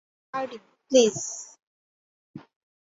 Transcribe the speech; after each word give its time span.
Hardinge, 0.33 0.63
please. 0.91 1.17